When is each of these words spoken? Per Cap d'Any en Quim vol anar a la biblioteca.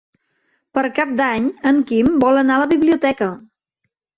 Per 0.77 0.83
Cap 0.99 1.11
d'Any 1.19 1.49
en 1.73 1.83
Quim 1.91 2.09
vol 2.27 2.43
anar 2.45 2.57
a 2.59 2.65
la 2.65 2.71
biblioteca. 2.75 3.29